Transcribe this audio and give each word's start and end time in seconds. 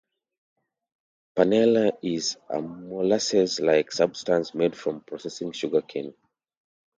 Panela 1.35 1.91
is 2.01 2.35
a 2.49 2.59
molasses-like 2.59 3.91
substance 3.91 4.55
made 4.55 4.75
from 4.75 5.01
processing 5.01 5.51
sugar 5.51 5.83
cane. 5.83 6.15